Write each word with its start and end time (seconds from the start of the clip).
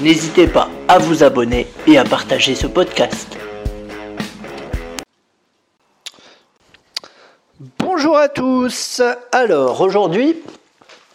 N'hésitez 0.00 0.48
pas 0.48 0.68
à 0.88 0.98
vous 0.98 1.22
abonner 1.22 1.68
et 1.86 1.98
à 1.98 2.04
partager 2.04 2.56
ce 2.56 2.66
podcast. 2.66 3.36
Bonjour 7.78 8.18
à 8.18 8.28
tous. 8.28 9.00
Alors 9.30 9.80
aujourd'hui, 9.80 10.42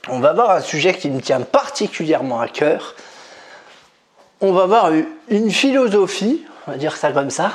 on 0.08 0.20
va 0.20 0.32
voir 0.32 0.52
un 0.52 0.62
sujet 0.62 0.94
qui 0.94 1.10
me 1.10 1.20
tient 1.20 1.42
particulièrement 1.42 2.40
à 2.40 2.48
cœur. 2.48 2.96
On 4.40 4.54
va 4.54 4.66
voir 4.66 4.92
une 5.28 5.52
philosophie, 5.52 6.46
on 6.66 6.72
va 6.72 6.78
dire 6.78 6.96
ça 6.96 7.12
comme 7.12 7.32
ça, 7.32 7.52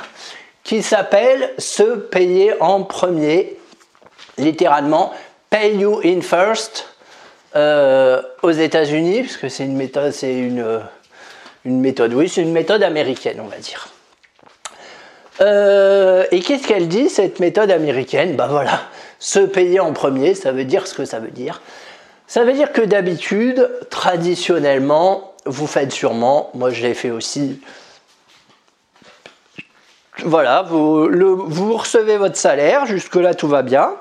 qui 0.63 0.83
s'appelle 0.83 1.53
se 1.57 1.95
payer 1.95 2.53
en 2.61 2.83
premier, 2.83 3.57
littéralement 4.37 5.11
pay 5.49 5.75
you 5.75 6.01
in 6.05 6.21
first 6.21 6.87
euh, 7.55 8.21
aux 8.43 8.51
États-Unis, 8.51 9.23
puisque 9.23 9.49
c'est 9.49 9.65
une 9.65 9.75
méthode, 9.75 10.11
c'est 10.11 10.37
une 10.37 10.81
une 11.65 11.81
méthode, 11.81 12.13
oui, 12.13 12.29
c'est 12.29 12.41
une 12.41 12.51
méthode 12.51 12.83
américaine, 12.83 13.41
on 13.43 13.47
va 13.47 13.57
dire. 13.57 13.89
Euh, 15.41 16.25
et 16.31 16.39
qu'est-ce 16.39 16.67
qu'elle 16.67 16.87
dit, 16.87 17.09
cette 17.09 17.39
méthode 17.39 17.71
américaine? 17.71 18.35
Ben 18.35 18.47
voilà, 18.47 18.81
se 19.19 19.39
payer 19.39 19.79
en 19.79 19.91
premier, 19.91 20.35
ça 20.35 20.51
veut 20.51 20.65
dire 20.65 20.87
ce 20.87 20.93
que 20.93 21.05
ça 21.05 21.19
veut 21.19 21.31
dire. 21.31 21.61
Ça 22.27 22.43
veut 22.43 22.53
dire 22.53 22.71
que 22.71 22.81
d'habitude, 22.81 23.69
traditionnellement, 23.89 25.33
vous 25.45 25.67
faites 25.67 25.91
sûrement, 25.91 26.49
moi 26.53 26.69
je 26.69 26.81
l'ai 26.81 26.93
fait 26.93 27.11
aussi, 27.11 27.59
voilà, 30.23 30.61
vous, 30.63 31.09
vous 31.47 31.77
recevez 31.77 32.17
votre 32.17 32.37
salaire, 32.37 32.85
jusque-là 32.85 33.33
tout 33.33 33.47
va 33.47 33.61
bien. 33.61 33.95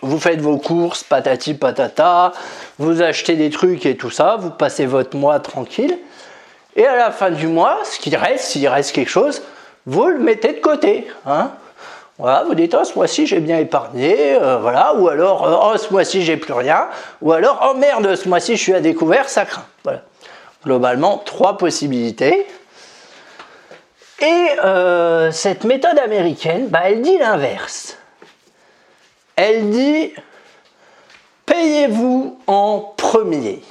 Vous 0.00 0.18
faites 0.18 0.40
vos 0.40 0.58
courses, 0.58 1.04
patati 1.04 1.54
patata, 1.54 2.32
vous 2.78 3.02
achetez 3.02 3.36
des 3.36 3.50
trucs 3.50 3.86
et 3.86 3.96
tout 3.96 4.10
ça, 4.10 4.36
vous 4.36 4.50
passez 4.50 4.84
votre 4.84 5.16
mois 5.16 5.38
tranquille. 5.38 5.96
Et 6.76 6.86
à 6.86 6.96
la 6.96 7.10
fin 7.10 7.30
du 7.30 7.46
mois, 7.46 7.80
ce 7.84 7.98
qui 7.98 8.14
reste, 8.16 8.44
s'il 8.44 8.66
reste 8.68 8.92
quelque 8.92 9.10
chose, 9.10 9.42
vous 9.86 10.06
le 10.06 10.18
mettez 10.18 10.52
de 10.52 10.60
côté. 10.60 11.06
Hein 11.26 11.52
voilà, 12.18 12.44
vous 12.44 12.54
dites, 12.54 12.76
oh, 12.78 12.84
ce 12.84 12.94
mois-ci 12.94 13.26
j'ai 13.26 13.40
bien 13.40 13.58
épargné, 13.58 14.34
euh, 14.34 14.58
voilà, 14.58 14.94
ou 14.94 15.08
alors, 15.08 15.44
euh, 15.44 15.72
oh, 15.74 15.76
ce 15.76 15.92
mois-ci 15.92 16.22
j'ai 16.22 16.36
plus 16.36 16.52
rien, 16.52 16.88
ou 17.20 17.32
alors, 17.32 17.66
oh 17.68 17.76
merde, 17.76 18.14
ce 18.14 18.28
mois-ci 18.28 18.56
je 18.56 18.62
suis 18.62 18.74
à 18.74 18.80
découvert, 18.80 19.28
ça 19.28 19.44
craint. 19.44 19.64
Voilà. 19.82 20.02
Globalement, 20.64 21.18
trois 21.18 21.58
possibilités. 21.58 22.46
Et 24.20 24.48
euh, 24.62 25.32
cette 25.32 25.64
méthode 25.64 25.98
américaine, 25.98 26.68
bah, 26.68 26.82
elle 26.84 27.02
dit 27.02 27.18
l'inverse. 27.18 27.98
Elle 29.34 29.70
dit, 29.70 30.12
payez-vous 31.46 32.38
en 32.46 32.92
premier. 32.96 33.62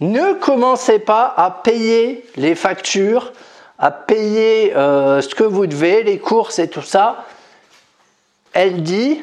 Ne 0.00 0.34
commencez 0.34 0.98
pas 0.98 1.32
à 1.36 1.50
payer 1.50 2.24
les 2.36 2.54
factures, 2.54 3.32
à 3.78 3.90
payer 3.90 4.74
euh, 4.76 5.20
ce 5.20 5.34
que 5.34 5.44
vous 5.44 5.66
devez, 5.66 6.04
les 6.04 6.18
courses 6.18 6.58
et 6.58 6.68
tout 6.68 6.82
ça. 6.82 7.26
Elle 8.52 8.82
dit, 8.82 9.20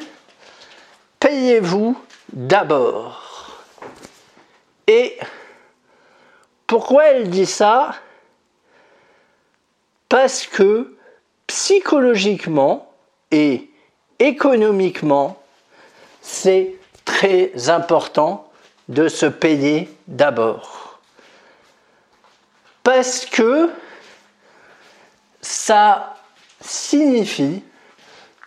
payez-vous 1.18 1.98
d'abord. 2.32 3.22
Et 4.86 5.18
pourquoi 6.66 7.06
elle 7.06 7.30
dit 7.30 7.46
ça? 7.46 7.94
Parce 10.08 10.46
que 10.46 10.94
psychologiquement 11.46 12.92
et 13.30 13.70
économiquement, 14.18 15.40
c'est 16.20 16.74
très 17.04 17.68
important 17.70 18.45
de 18.88 19.08
se 19.08 19.26
payer 19.26 19.88
d'abord. 20.06 21.00
Parce 22.82 23.26
que 23.26 23.70
ça 25.40 26.16
signifie 26.60 27.62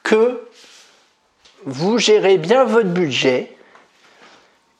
que 0.04 0.48
vous 1.66 1.98
gérez 1.98 2.38
bien 2.38 2.64
votre 2.64 2.90
budget 2.90 3.56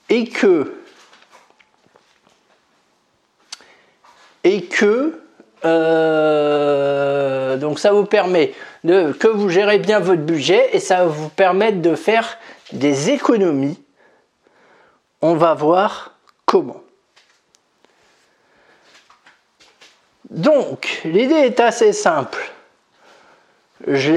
et 0.10 0.28
que 0.30 0.76
et 4.44 4.64
que 4.64 5.22
euh, 5.66 7.58
donc 7.58 7.80
ça 7.80 7.92
vous 7.92 8.06
permet 8.06 8.54
de, 8.86 9.12
que 9.12 9.28
vous 9.28 9.50
gérez 9.50 9.78
bien 9.78 10.00
votre 10.00 10.22
budget 10.22 10.70
et 10.72 10.80
ça 10.80 11.04
va 11.04 11.06
vous 11.06 11.30
permettre 11.30 11.82
de 11.82 11.96
faire 11.96 12.38
des 12.72 13.10
économies 13.10 13.78
on 15.22 15.36
va 15.36 15.54
voir 15.54 16.14
comment. 16.46 16.82
Donc, 20.30 21.02
l'idée 21.06 21.34
est 21.34 21.60
assez 21.60 21.92
simple. 21.92 22.52
Je 23.88 24.12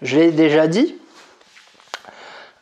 l'ai 0.00 0.30
déjà 0.32 0.66
dit. 0.66 0.98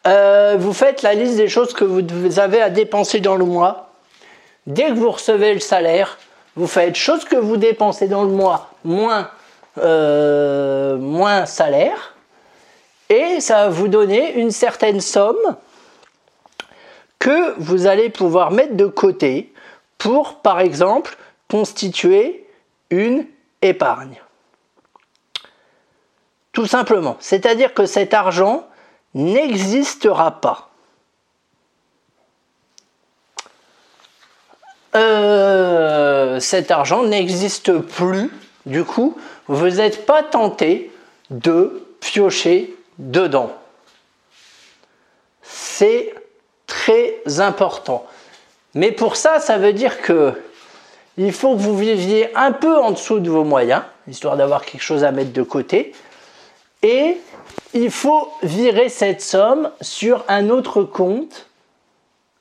Euh, 0.06 0.56
vous 0.58 0.72
faites 0.72 1.02
la 1.02 1.14
liste 1.14 1.36
des 1.36 1.48
choses 1.48 1.72
que 1.72 1.84
vous 1.84 2.38
avez 2.38 2.60
à 2.60 2.70
dépenser 2.70 3.20
dans 3.20 3.36
le 3.36 3.44
mois. 3.44 3.90
Dès 4.66 4.88
que 4.88 4.94
vous 4.94 5.10
recevez 5.10 5.54
le 5.54 5.60
salaire, 5.60 6.19
vous 6.56 6.66
faites 6.66 6.96
choses 6.96 7.24
que 7.24 7.36
vous 7.36 7.56
dépensez 7.56 8.08
dans 8.08 8.24
le 8.24 8.30
mois 8.30 8.70
moins, 8.84 9.30
euh, 9.78 10.96
moins 10.96 11.46
salaire. 11.46 12.14
Et 13.08 13.40
ça 13.40 13.64
va 13.64 13.69
vous 13.69 13.88
donner 13.88 14.34
une 14.34 14.50
certaine 14.50 15.00
somme 15.00 15.56
que 17.22 17.54
vous 17.60 17.86
allez 17.86 18.10
pouvoir 18.10 18.50
mettre 18.50 18.74
de 18.74 18.86
côté 18.86 19.52
pour, 19.96 20.40
par 20.40 20.58
exemple, 20.58 21.16
constituer 21.48 22.44
une 22.90 23.26
épargne. 23.62 24.20
Tout 26.50 26.66
simplement. 26.66 27.16
C'est-à-dire 27.20 27.74
que 27.74 27.86
cet 27.86 28.12
argent 28.12 28.66
n'existera 29.14 30.40
pas. 30.40 30.70
Euh, 34.96 36.40
cet 36.40 36.72
argent 36.72 37.04
n'existe 37.04 37.78
plus. 37.78 38.32
Du 38.66 38.82
coup, 38.82 39.16
vous 39.46 39.68
n'êtes 39.68 40.06
pas 40.06 40.24
tenté 40.24 40.90
de 41.30 41.86
piocher 42.00 42.74
dedans. 42.98 43.52
C'est 45.42 46.12
très 46.82 47.41
important. 47.41 48.04
Mais 48.75 48.91
pour 48.91 49.16
ça, 49.16 49.38
ça 49.38 49.59
veut 49.59 49.72
dire 49.72 50.03
que 50.03 50.32
il 51.16 51.32
faut 51.32 51.54
que 51.54 51.60
vous 51.60 51.76
viviez 51.76 52.34
un 52.37 52.53
peu 52.53 52.76
en 52.78 52.91
dessous 52.91 53.20
de 53.20 53.31
vos 53.31 53.44
moyens, 53.44 53.82
histoire 54.09 54.37
d'avoir 54.37 54.65
quelque 54.65 54.81
chose 54.82 55.04
à 55.04 55.12
mettre 55.12 55.32
de 55.32 55.43
côté. 55.43 55.93
Et 56.82 57.19
il 57.75 57.91
faut 57.91 58.32
virer 58.43 58.88
cette 58.88 59.20
somme 59.20 59.70
sur 59.81 60.25
un 60.26 60.48
autre 60.48 60.82
compte 60.82 61.47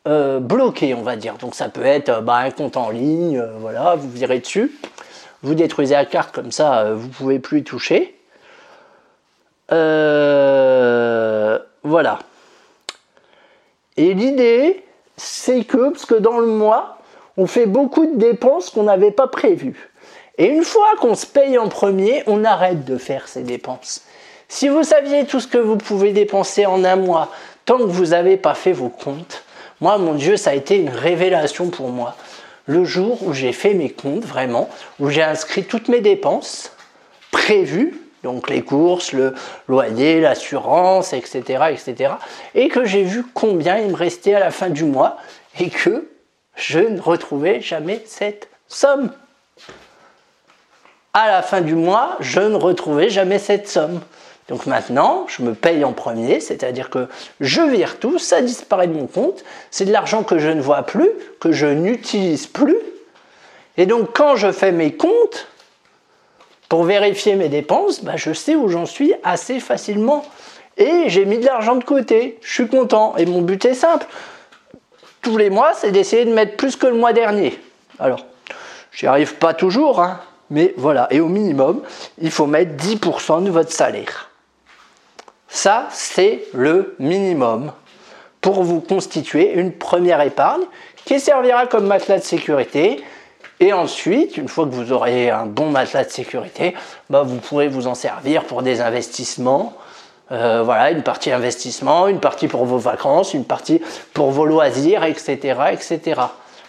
euh, 0.08 0.40
bloqué, 0.40 0.96
on 0.96 1.04
va 1.04 1.18
dire. 1.18 1.36
Donc 1.36 1.54
ça 1.54 1.70
peut 1.70 1.86
être 1.86 2.22
bah, 2.22 2.38
un 2.38 2.50
compte 2.50 2.78
en 2.78 2.90
ligne, 2.90 3.38
euh, 3.38 3.58
voilà, 3.60 3.96
vous 3.96 4.10
virez 4.10 4.40
dessus. 4.40 4.72
Vous 5.44 5.54
détruisez 5.54 5.94
la 5.94 6.06
carte 6.06 6.34
comme 6.34 6.52
ça, 6.52 6.80
euh, 6.80 6.96
vous 6.96 7.10
pouvez 7.10 7.38
plus 7.38 7.64
toucher. 7.64 8.16
voilà. 11.84 12.20
Et 13.98 14.14
l'idée, 14.14 14.84
c'est 15.18 15.64
que, 15.64 15.90
parce 15.90 16.06
que 16.06 16.16
dans 16.16 16.40
le 16.40 16.48
mois, 16.48 16.98
on 17.38 17.48
fait 17.48 17.66
beaucoup 17.66 18.06
de 18.06 18.18
dépenses 18.18 18.70
qu'on 18.70 18.84
n'avait 18.84 19.12
pas 19.12 19.28
prévues. 19.28 19.90
Et 20.38 20.48
une 20.48 20.64
fois 20.64 20.90
qu'on 21.00 21.16
se 21.16 21.26
paye 21.26 21.58
en 21.58 21.70
premier, 21.70 22.24
on 22.28 22.44
arrête 22.44 22.84
de 22.86 22.98
faire 22.98 23.28
ces 23.28 23.44
dépenses. 23.44 24.04
Si 24.48 24.68
vous 24.68 24.84
saviez 24.84 25.26
tout 25.26 25.40
ce 25.40 25.48
que 25.48 25.58
vous 25.58 25.78
pouvez 25.78 26.12
dépenser 26.12 26.66
en 26.66 26.84
un 26.84 26.96
mois, 26.96 27.30
tant 27.66 27.78
que 27.78 27.84
vous 27.84 28.08
n'avez 28.08 28.38
pas 28.38 28.54
fait 28.54 28.74
vos 28.74 28.90
comptes, 28.90 29.44
moi, 29.80 29.98
mon 29.98 30.14
Dieu, 30.14 30.36
ça 30.38 30.52
a 30.52 30.56
été 30.56 30.78
une 30.78 30.90
révélation 30.90 31.70
pour 31.70 31.90
moi. 31.90 32.16
Le 32.66 32.84
jour 32.84 33.26
où 33.26 33.34
j'ai 33.34 33.54
fait 33.54 33.74
mes 33.74 33.90
comptes, 33.90 34.26
vraiment, 34.26 34.70
où 35.00 35.10
j'ai 35.10 35.24
inscrit 35.24 35.64
toutes 35.64 35.88
mes 35.88 36.02
dépenses 36.02 36.72
prévues, 37.32 38.01
donc 38.24 38.50
les 38.50 38.62
courses, 38.62 39.14
le 39.14 39.34
loyer, 39.68 40.22
l'assurance, 40.22 41.14
etc., 41.14 41.66
etc. 41.72 42.14
Et 42.56 42.70
que 42.70 42.86
j'ai 42.86 43.04
vu 43.04 43.24
combien 43.34 43.78
il 43.78 43.90
me 43.90 43.96
restait 43.96 44.34
à 44.34 44.40
la 44.40 44.52
fin 44.52 44.70
du 44.70 44.84
mois 44.84 45.18
et 45.60 45.70
que 45.70 46.08
je 46.56 46.80
ne 46.80 47.00
retrouvais 47.00 47.62
jamais 47.62 48.02
cette 48.06 48.50
somme. 48.68 49.12
à 51.14 51.28
la 51.28 51.42
fin 51.42 51.60
du 51.60 51.76
mois, 51.76 52.16
je 52.22 52.40
ne 52.40 52.56
retrouvais 52.56 53.10
jamais 53.10 53.38
cette 53.38 53.68
somme. 53.68 54.00
Donc 54.48 54.66
maintenant, 54.66 55.26
je 55.28 55.44
me 55.44 55.54
paye 55.54 55.84
en 55.84 55.94
premier, 55.94 56.40
c'est-à-dire 56.40 56.90
que 56.90 57.08
je 57.40 57.62
vire 57.62 58.00
tout, 58.00 58.18
ça 58.20 58.42
disparaît 58.42 58.88
de 58.88 58.94
mon 58.94 59.08
compte, 59.08 59.44
c'est 59.72 59.86
de 59.86 59.92
l'argent 59.92 60.24
que 60.24 60.40
je 60.40 60.50
ne 60.50 60.62
vois 60.62 60.84
plus, 60.84 61.10
que 61.40 61.52
je 61.52 61.68
n'utilise 61.68 62.48
plus. 62.48 62.78
Et 63.78 63.86
donc 63.86 64.10
quand 64.14 64.36
je 64.36 64.52
fais 64.52 64.72
mes 64.72 64.94
comptes, 64.94 65.48
pour 66.72 66.86
vérifier 66.86 67.36
mes 67.36 67.50
dépenses, 67.50 68.02
bah, 68.02 68.14
je 68.16 68.32
sais 68.32 68.56
où 68.56 68.70
j'en 68.70 68.86
suis 68.86 69.14
assez 69.26 69.60
facilement. 69.60 70.24
Et 70.78 71.10
j'ai 71.10 71.26
mis 71.26 71.38
de 71.38 71.44
l'argent 71.44 71.76
de 71.76 71.84
côté, 71.84 72.40
je 72.42 72.54
suis 72.54 72.68
content. 72.70 73.14
Et 73.18 73.26
mon 73.26 73.42
but 73.42 73.66
est 73.66 73.74
simple. 73.74 74.06
Tous 75.22 75.36
les 75.36 75.50
mois, 75.50 75.74
c'est 75.74 75.92
d'essayer 75.92 76.24
de 76.24 76.34
mettre 76.34 76.56
plus 76.56 76.78
que 76.78 76.88
le 76.88 76.94
mois 76.94 77.12
dernier. 77.12 77.60
Alors, 78.00 78.26
j'y 78.94 79.06
arrive 79.06 79.36
pas 79.36 79.54
toujours, 79.54 80.00
hein, 80.00 80.22
mais 80.50 80.74
voilà. 80.78 81.10
Et 81.12 81.20
au 81.20 81.28
minimum, 81.28 81.82
il 82.22 82.32
faut 82.32 82.48
mettre 82.48 82.82
10% 82.82 83.44
de 83.44 83.50
votre 83.50 83.74
salaire. 83.74 84.30
Ça, 85.50 85.90
c'est 85.92 86.46
le 86.54 86.96
minimum 87.00 87.74
pour 88.40 88.64
vous 88.64 88.80
constituer 88.80 89.56
une 89.56 89.74
première 89.74 90.22
épargne 90.22 90.64
qui 91.04 91.20
servira 91.20 91.68
comme 91.68 91.86
matelas 91.86 92.20
de 92.20 92.24
sécurité. 92.24 93.04
Et 93.62 93.74
ensuite, 93.74 94.38
une 94.38 94.48
fois 94.48 94.66
que 94.66 94.72
vous 94.72 94.92
aurez 94.92 95.30
un 95.30 95.46
bon 95.46 95.70
matelas 95.70 96.04
de 96.04 96.10
sécurité, 96.10 96.74
bah, 97.12 97.22
vous 97.22 97.38
pourrez 97.38 97.68
vous 97.68 97.86
en 97.86 97.94
servir 97.94 98.46
pour 98.46 98.64
des 98.64 98.82
investissements. 98.82 99.78
Euh, 100.32 100.64
voilà, 100.64 100.90
une 100.90 101.04
partie 101.04 101.32
investissement, 101.32 102.08
une 102.08 102.20
partie 102.20 102.48
pour 102.48 102.66
vos 102.66 102.80
vacances, 102.80 103.36
une 103.36 103.46
partie 103.46 103.80
pour 104.14 104.32
vos 104.32 104.46
loisirs, 104.46 105.04
etc. 105.04 105.60
etc. 105.72 106.22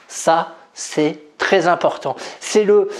Ça, 0.06 0.52
c'est 0.74 1.18
très 1.38 1.66
important. 1.66 2.14
C'est 2.40 2.64
le, 2.64 2.90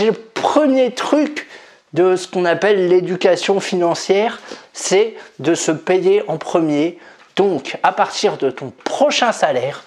le 0.00 0.12
premier 0.12 0.92
truc 0.92 1.46
de 1.92 2.16
ce 2.16 2.28
qu'on 2.28 2.46
appelle 2.46 2.88
l'éducation 2.88 3.60
financière, 3.60 4.40
c'est 4.72 5.14
de 5.40 5.54
se 5.54 5.72
payer 5.72 6.22
en 6.26 6.38
premier. 6.38 6.98
Donc, 7.36 7.78
à 7.82 7.92
partir 7.92 8.38
de 8.38 8.50
ton 8.50 8.72
prochain 8.84 9.32
salaire, 9.32 9.84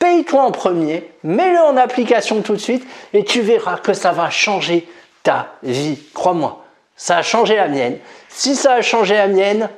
paye-toi 0.00 0.42
en 0.42 0.50
premier, 0.50 1.08
mets-le 1.22 1.60
en 1.60 1.76
application 1.76 2.42
tout 2.42 2.54
de 2.54 2.60
suite 2.60 2.84
et 3.12 3.22
tu 3.22 3.42
verras 3.42 3.76
que 3.76 3.92
ça 3.92 4.10
va 4.10 4.30
changer 4.30 4.88
ta 5.22 5.52
vie. 5.62 6.00
Crois-moi, 6.12 6.64
ça 6.96 7.18
a 7.18 7.22
changé 7.22 7.54
la 7.54 7.68
mienne. 7.68 7.98
Si 8.28 8.56
ça 8.56 8.74
a 8.74 8.82
changé 8.82 9.14
la 9.14 9.28
mienne, 9.28 9.68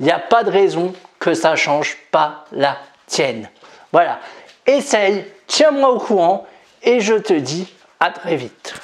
il 0.00 0.06
n'y 0.06 0.12
a 0.12 0.18
pas 0.18 0.44
de 0.44 0.50
raison 0.50 0.94
que 1.18 1.34
ça 1.34 1.50
ne 1.50 1.56
change 1.56 1.98
pas 2.10 2.46
la 2.52 2.78
tienne. 3.06 3.50
Voilà, 3.92 4.20
essaye, 4.66 5.24
tiens-moi 5.46 5.90
au 5.90 5.98
courant 5.98 6.46
et 6.82 7.00
je 7.00 7.14
te 7.14 7.34
dis 7.34 7.72
à 8.00 8.10
très 8.10 8.36
vite. 8.36 8.74